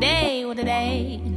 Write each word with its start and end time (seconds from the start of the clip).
day, 0.00 0.44
what 0.44 0.58
a 0.58 0.64
day. 0.64 1.35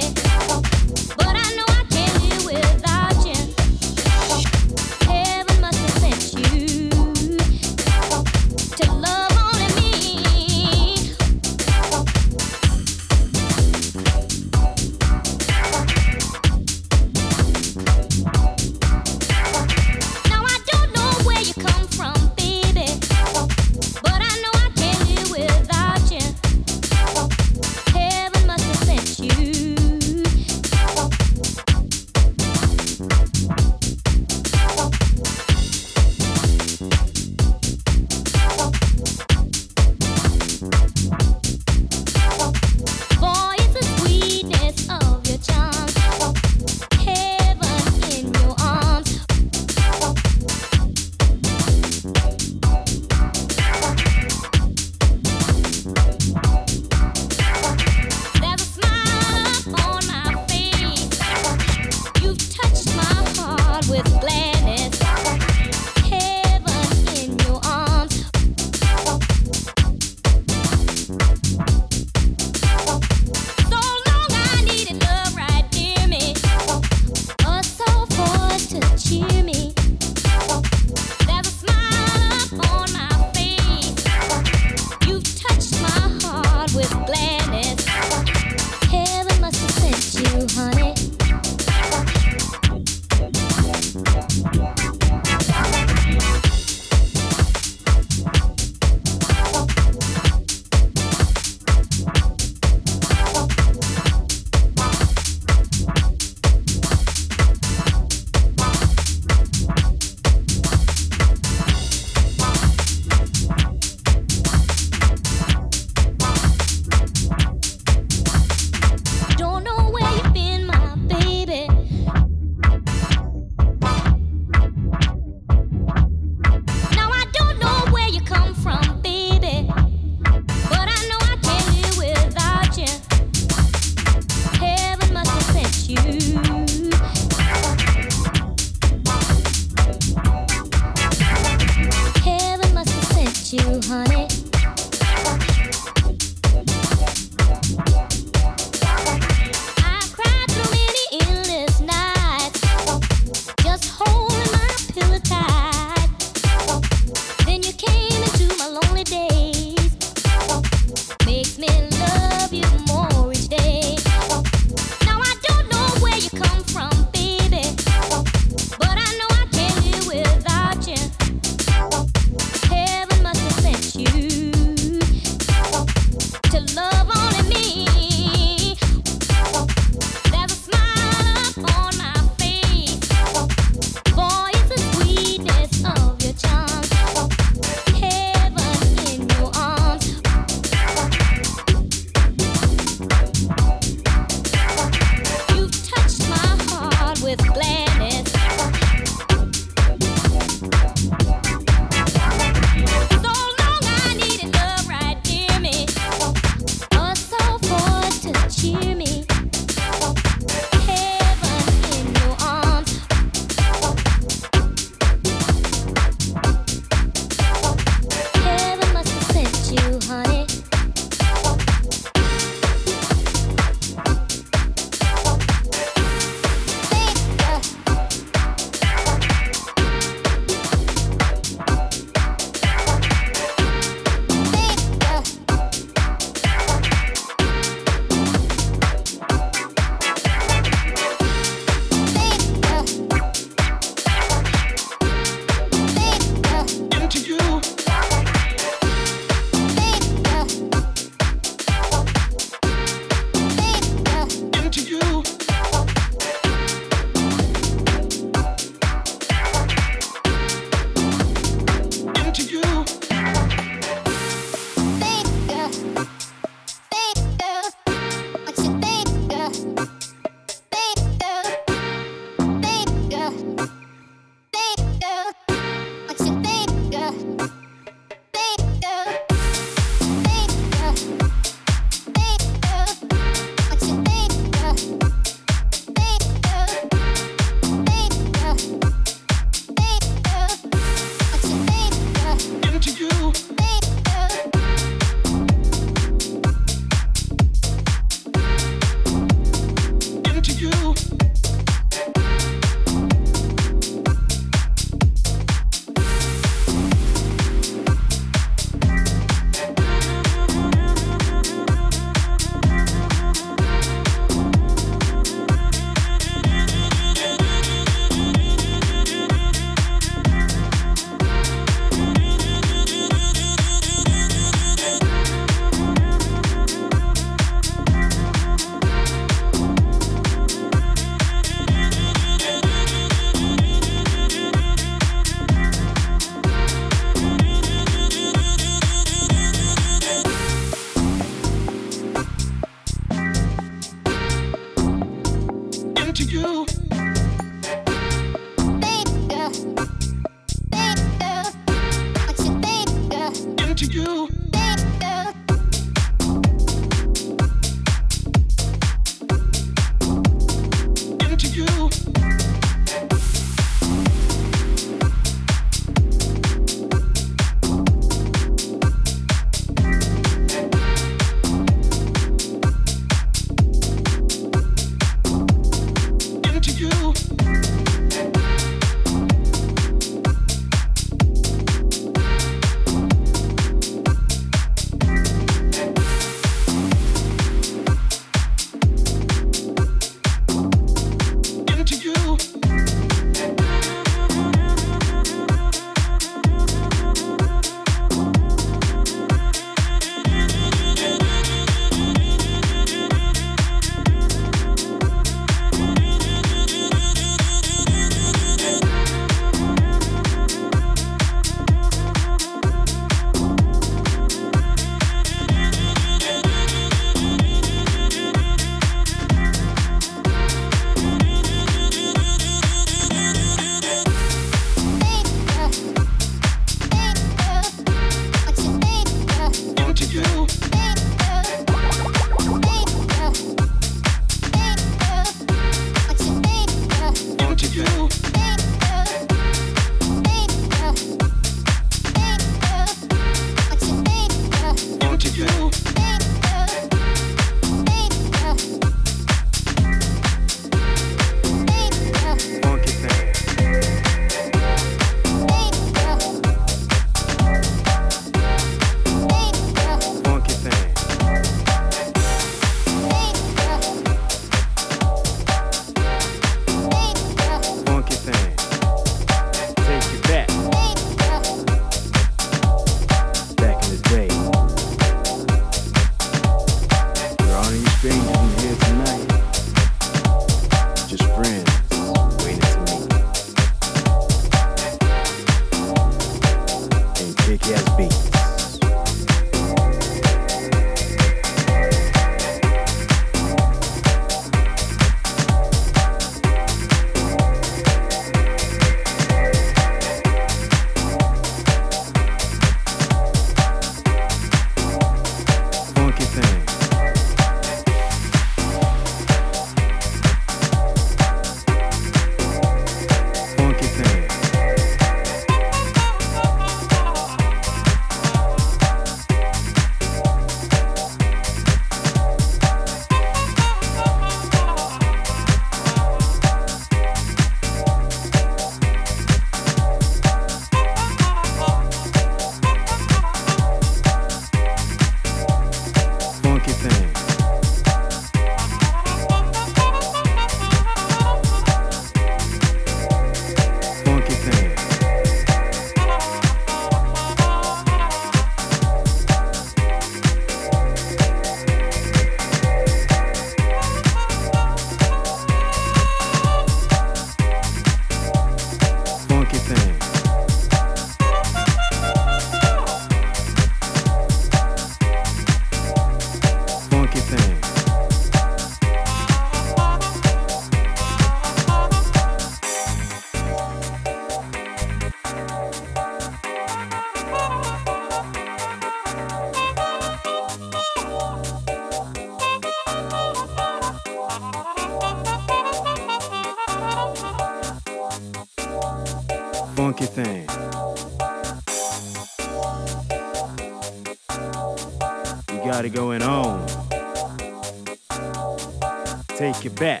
Back. 599.78 600.00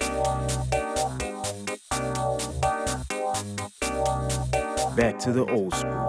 Back 4.96 5.20
to 5.20 5.32
the 5.32 5.46
old 5.48 5.72
school. 5.72 6.07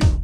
Brasil. 0.00 0.23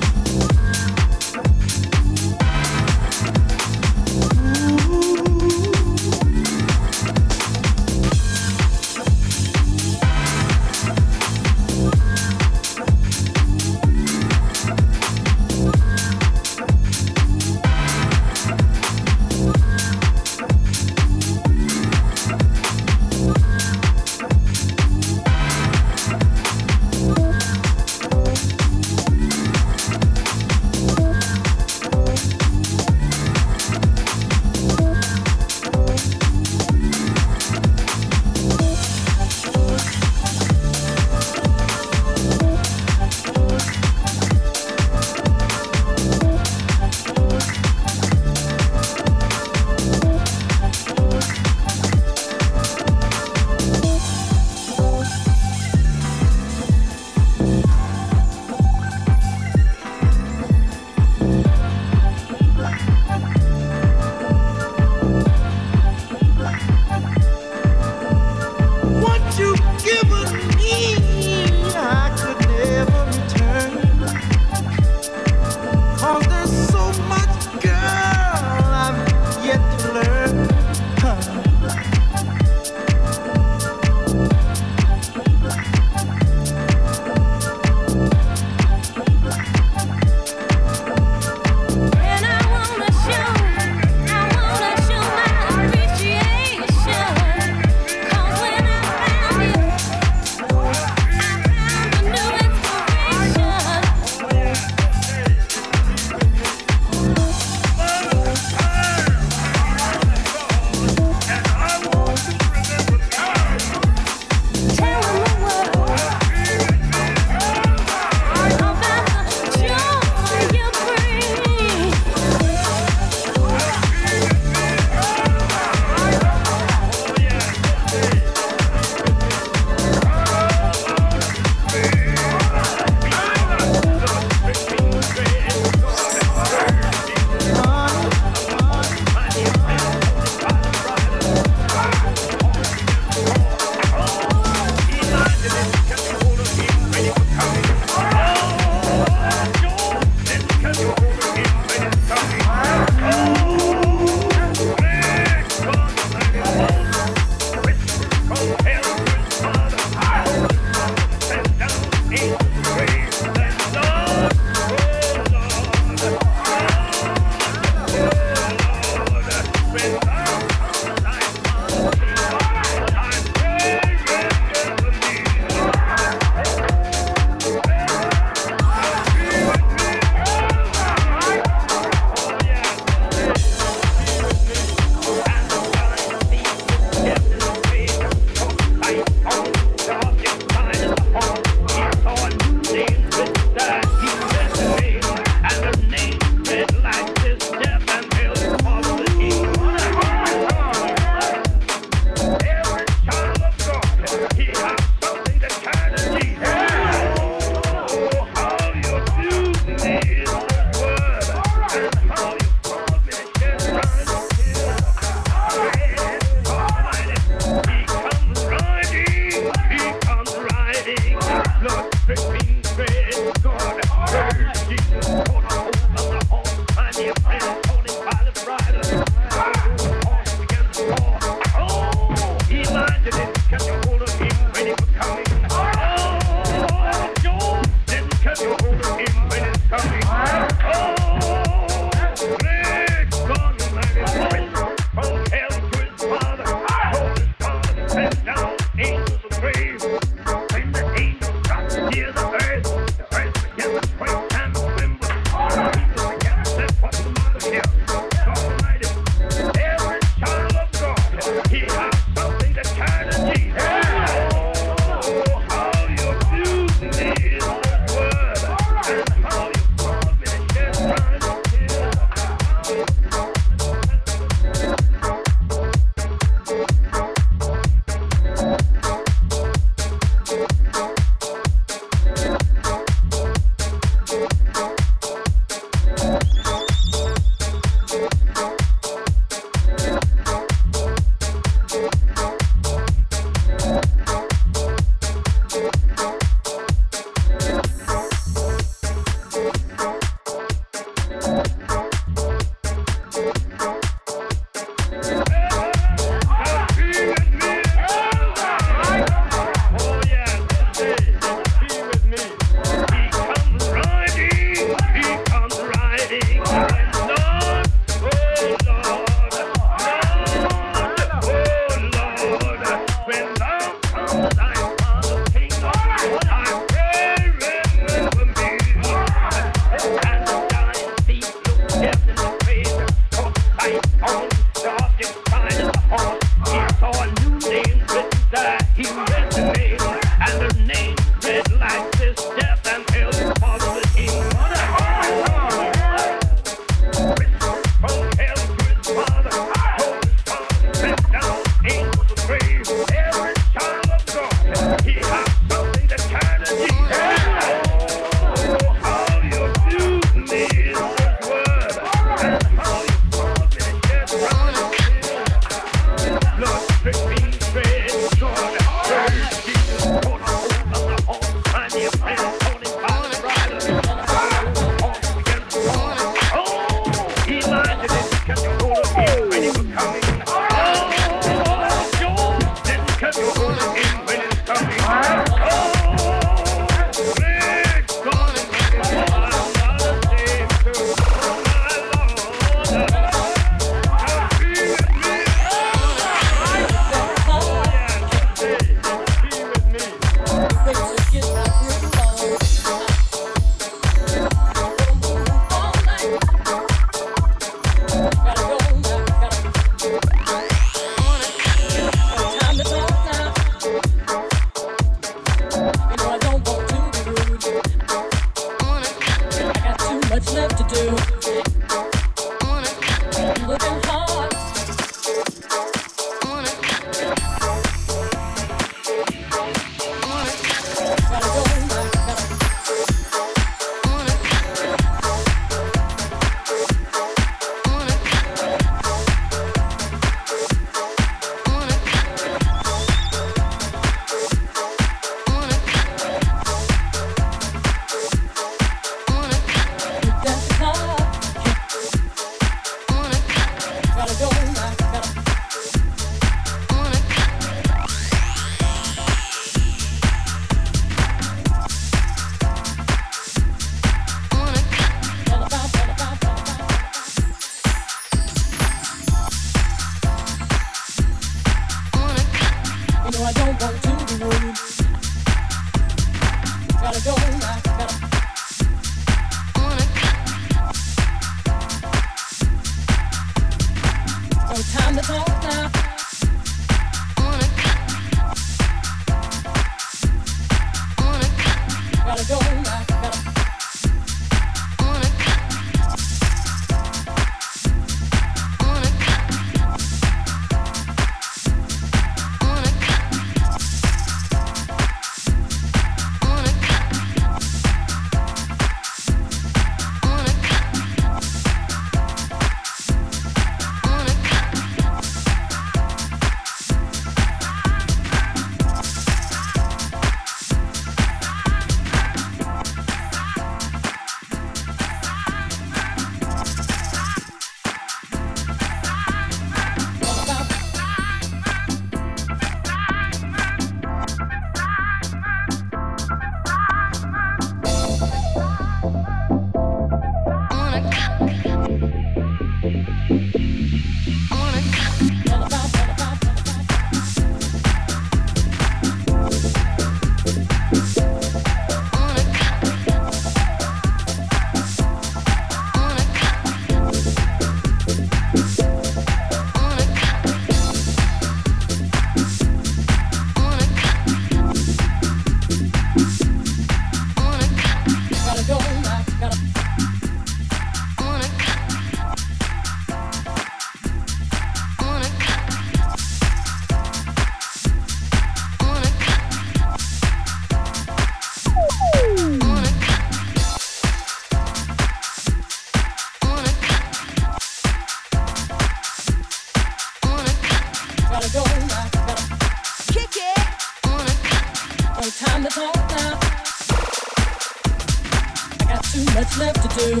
to 599.80 600.00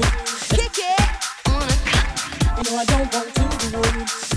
kick 0.54 0.78
it. 0.78 1.00
On 1.48 1.62
a 1.62 2.62
You 2.62 2.70
know 2.70 2.76
I 2.76 2.84
don't 2.84 3.14
want 3.14 3.34
to 3.34 3.70
be 3.70 3.76
rude. 3.76 4.29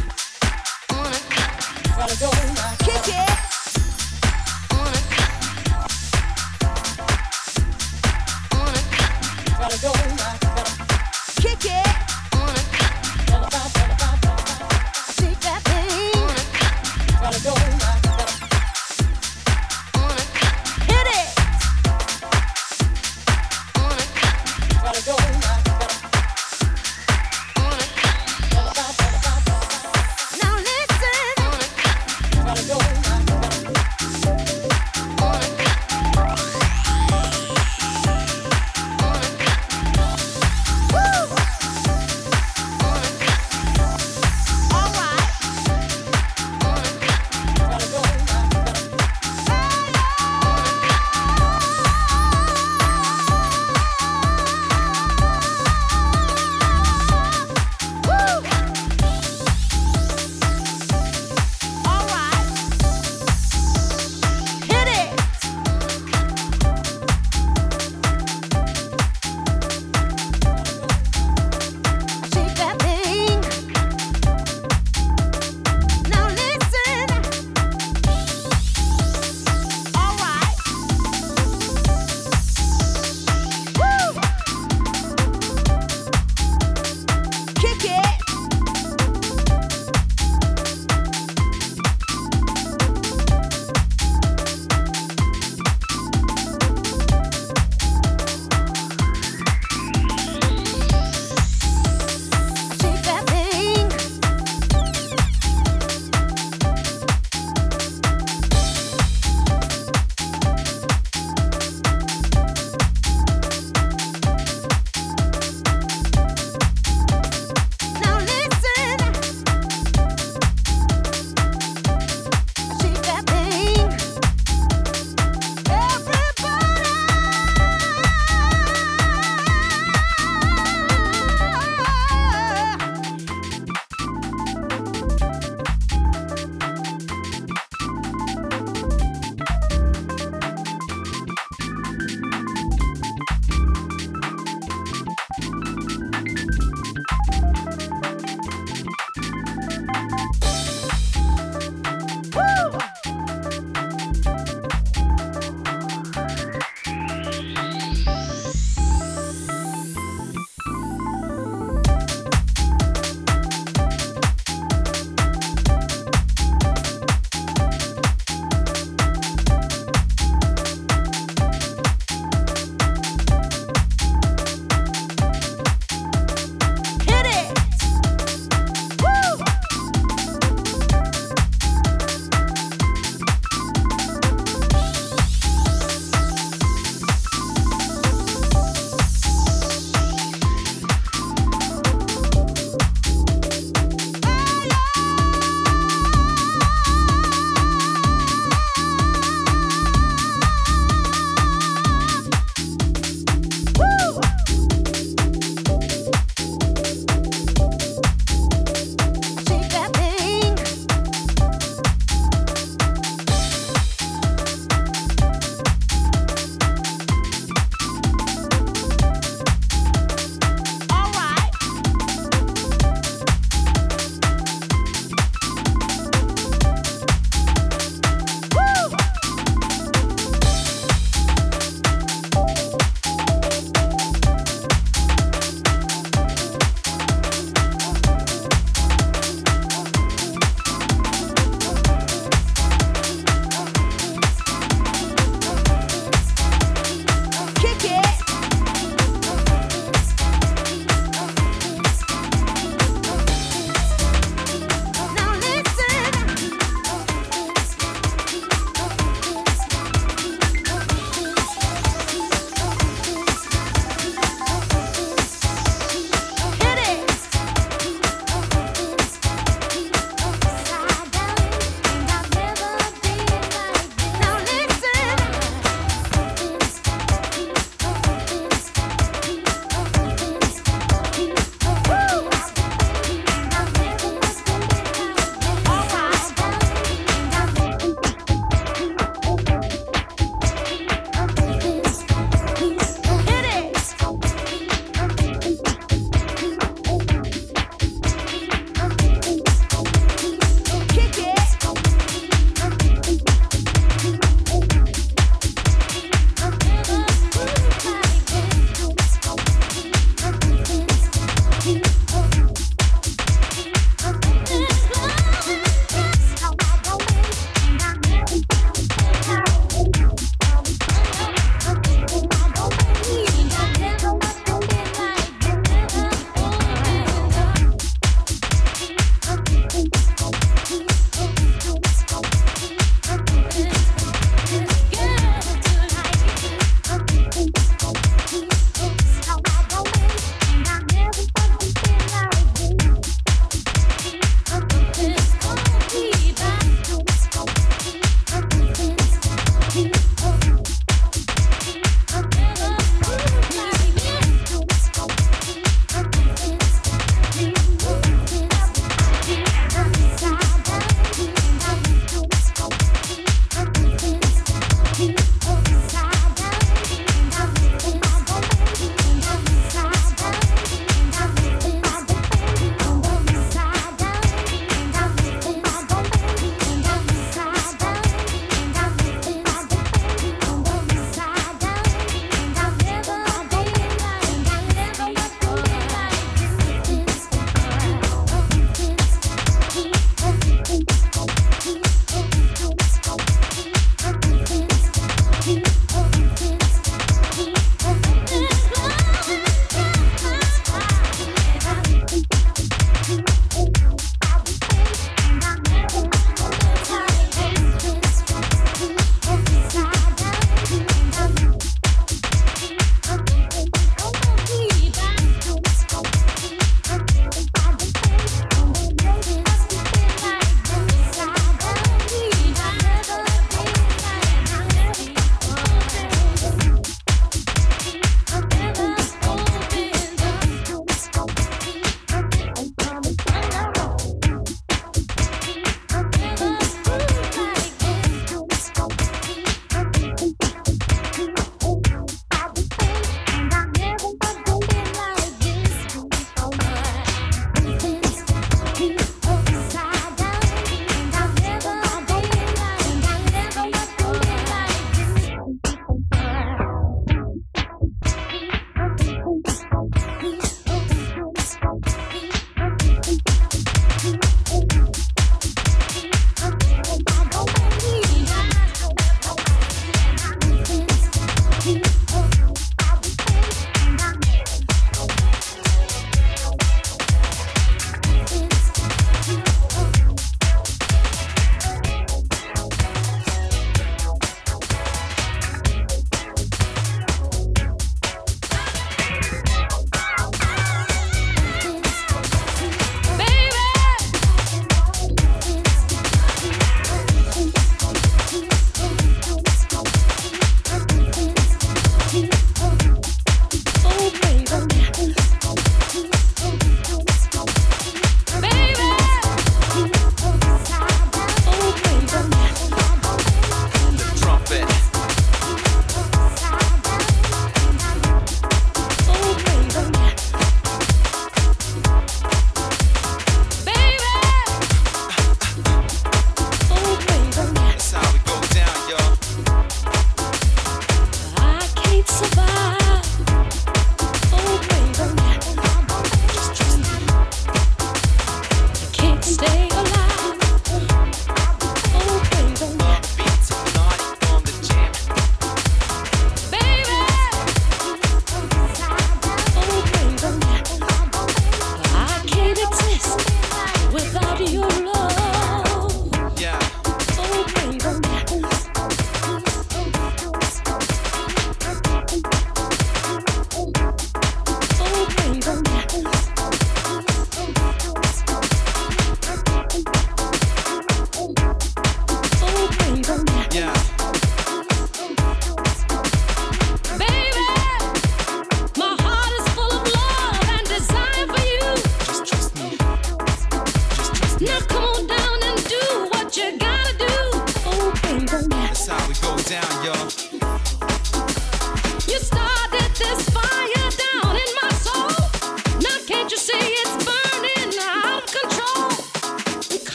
Trust 589.83 590.22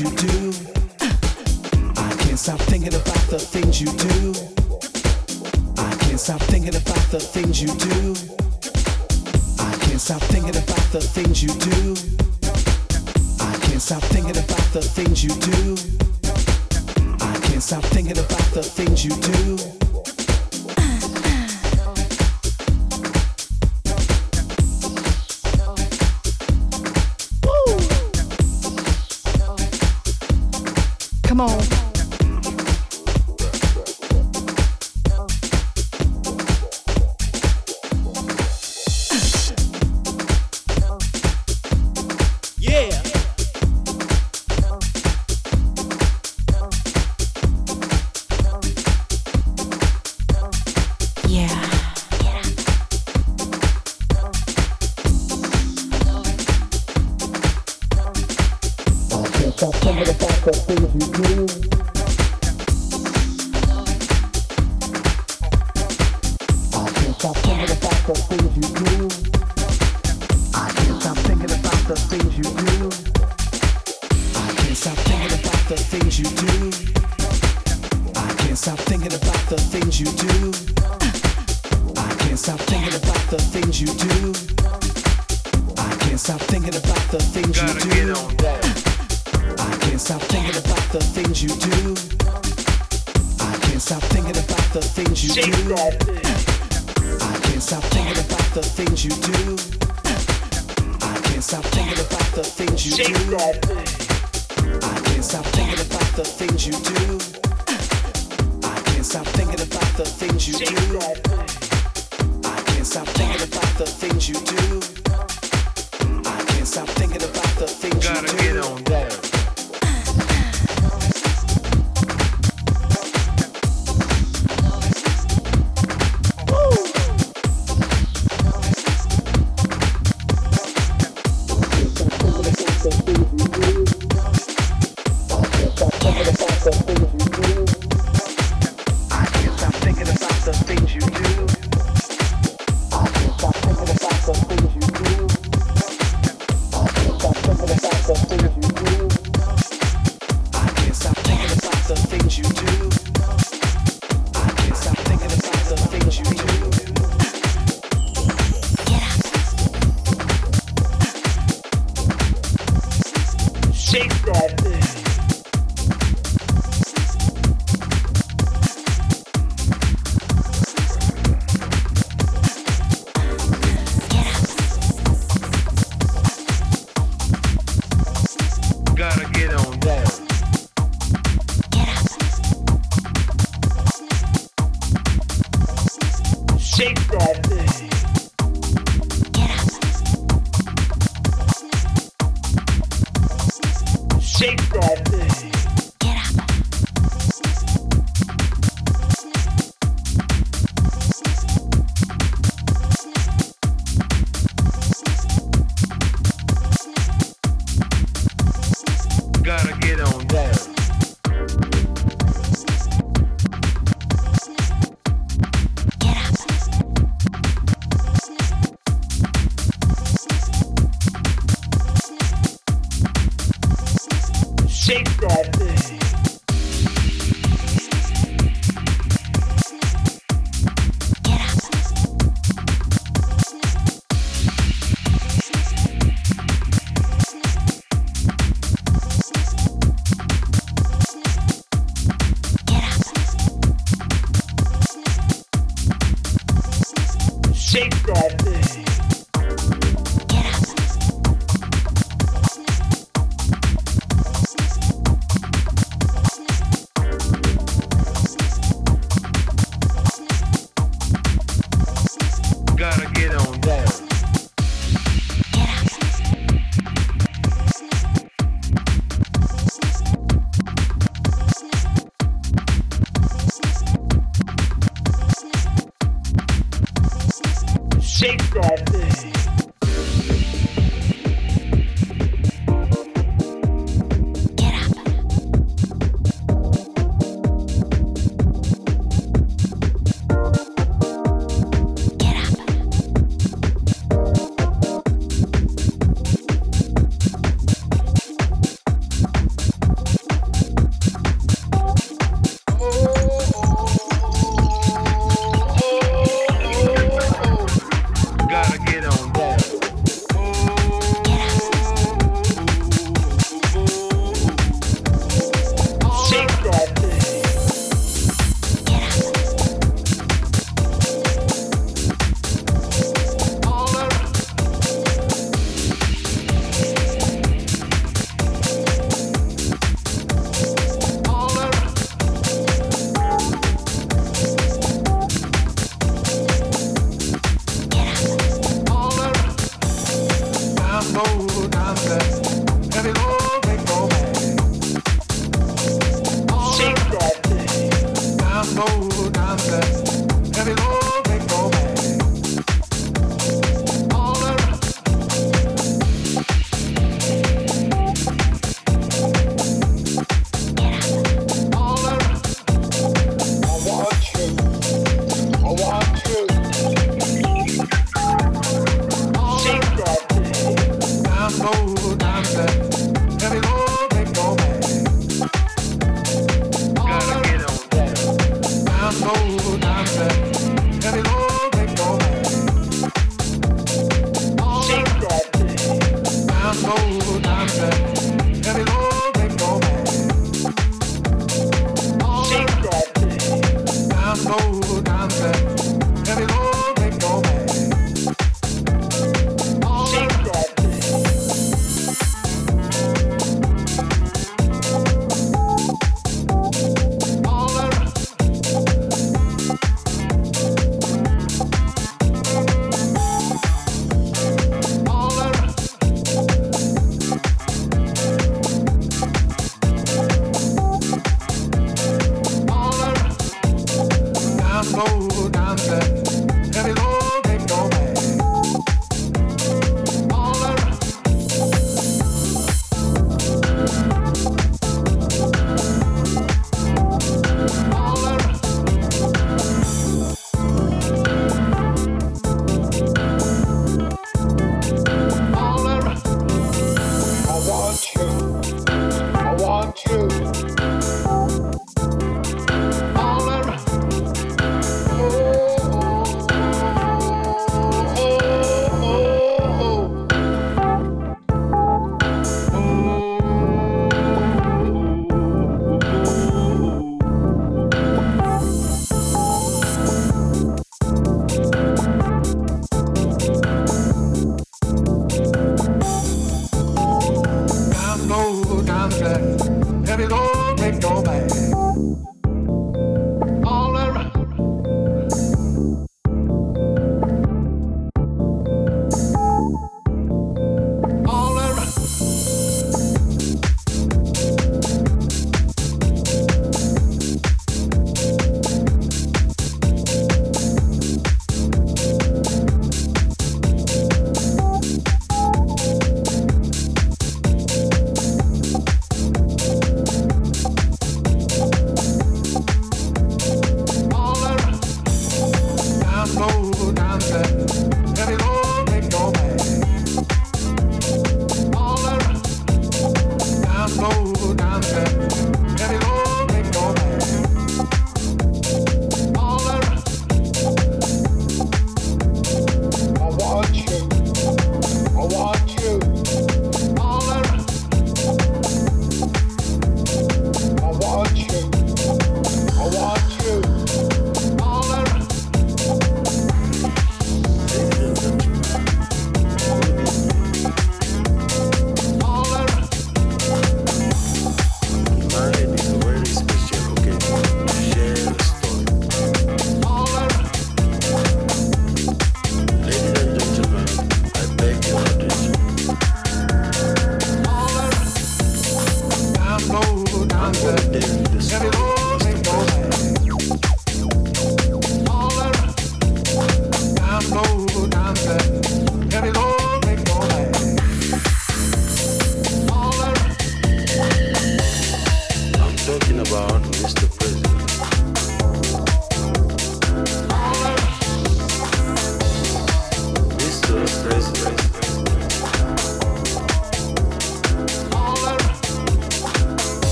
you 0.00 0.10
do. 0.10 0.52
I 1.00 2.14
can't 2.20 2.38
stop 2.38 2.60
thinking 2.60 2.94
about 2.94 3.24
the 3.30 3.38
things 3.38 3.80
you 3.80 3.86
do. 3.86 4.32
I 5.76 5.94
can't 5.96 6.20
stop 6.20 6.40
thinking 6.42 6.76
about 6.76 7.10
the 7.10 7.18
things 7.18 7.60
you 7.60 7.68
do. 7.68 8.14
I 9.58 9.76
can't 9.78 10.00
stop 10.00 10.22
thinking 10.22 10.56
about 10.56 10.92
the 10.92 11.00
things 11.00 11.42
you 11.42 11.48
do. 11.48 11.96
I 13.40 13.58
can't 13.66 13.82
stop 13.82 14.02
thinking 14.04 14.36
about 14.36 14.72
the 14.72 14.82
things 14.82 15.24
you 15.24 15.30
do. 15.30 15.76
I 17.20 17.40
can't 17.48 17.62
stop 17.62 17.82
thinking 17.84 18.18
about 18.18 18.52
the 18.54 18.62
things 18.62 19.04
you 19.04 19.10
do. 19.10 19.87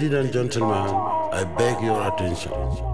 Ladies 0.00 0.18
and 0.18 0.32
gentlemen, 0.32 0.94
I 1.30 1.44
beg 1.44 1.82
your 1.82 2.08
attention. 2.08 2.89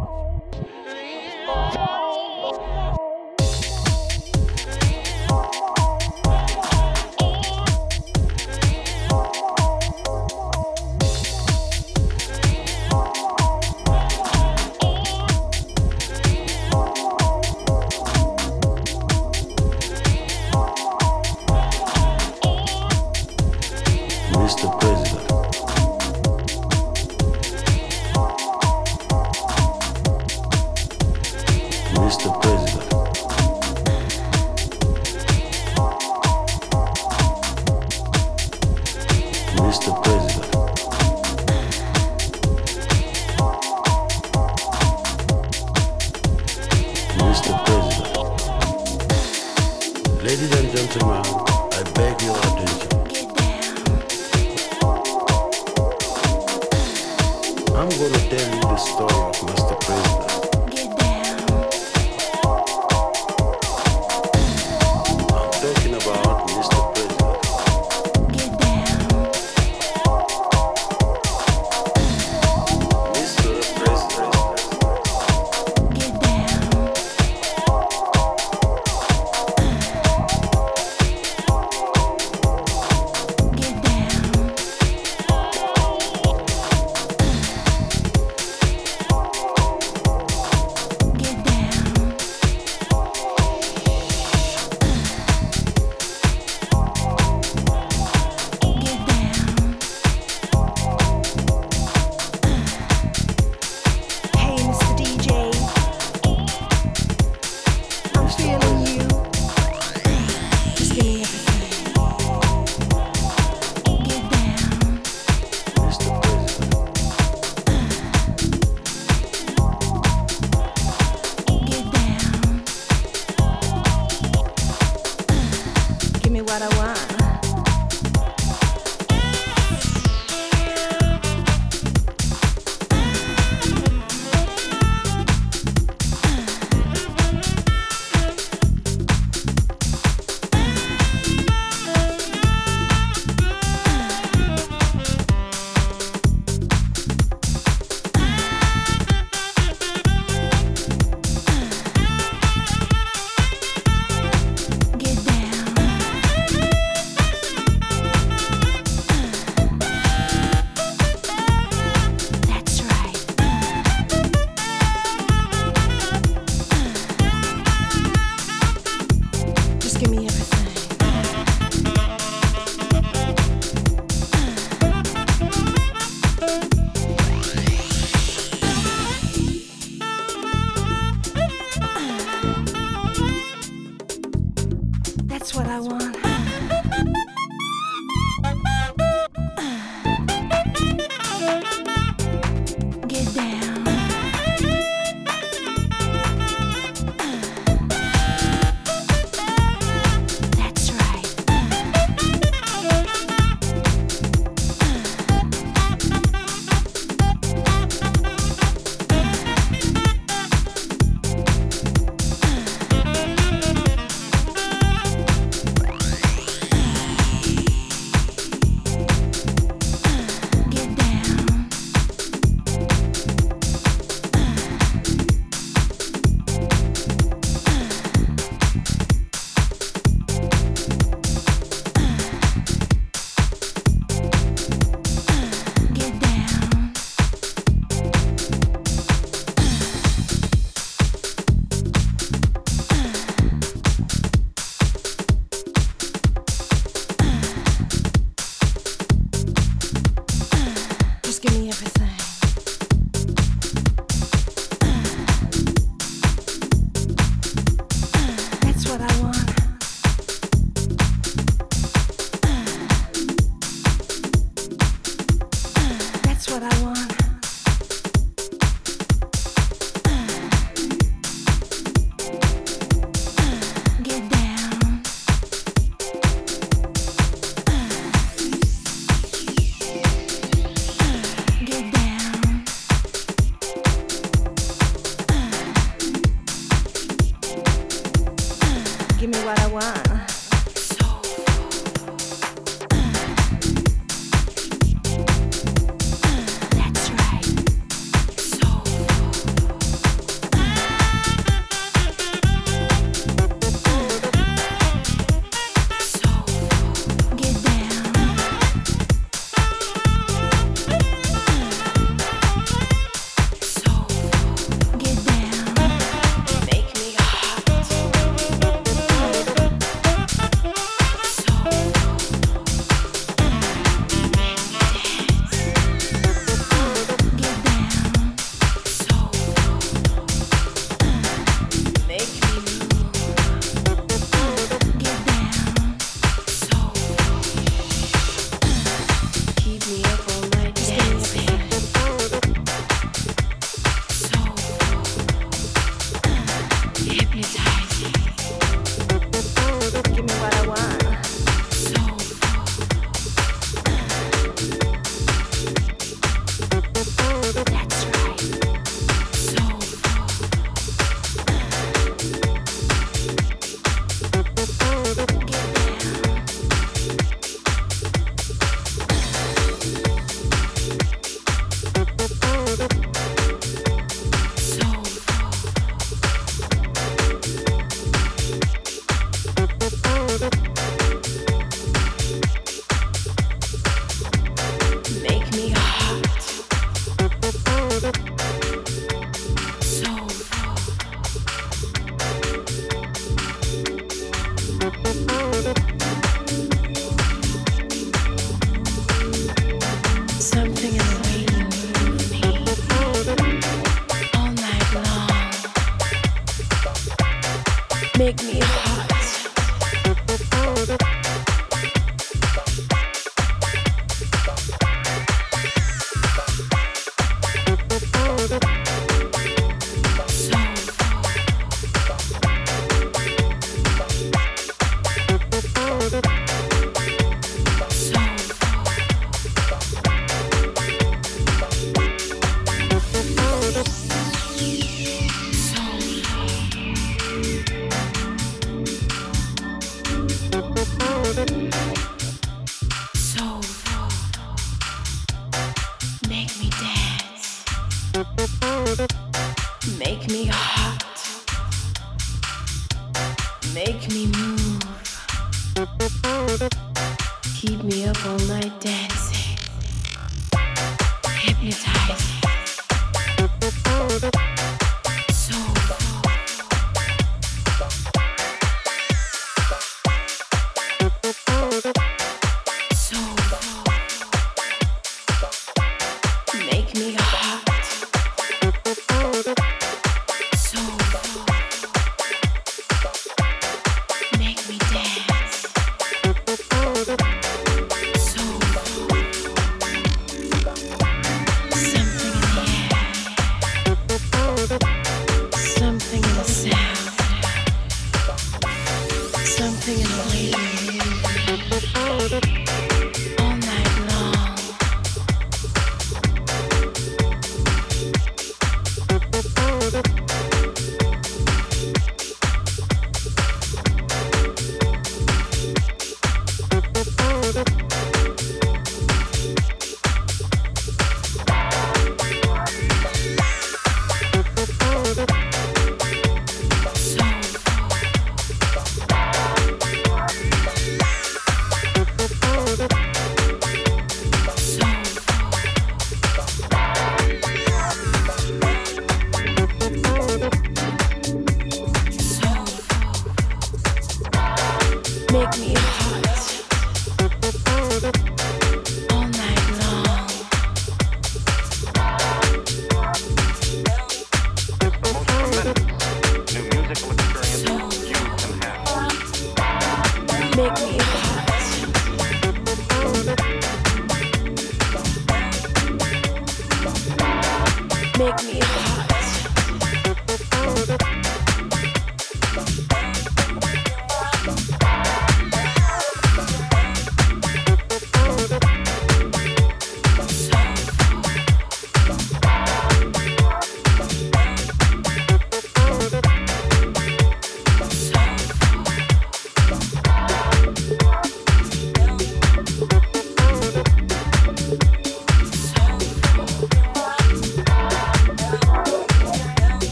make 408.26 408.42
me 408.42 408.95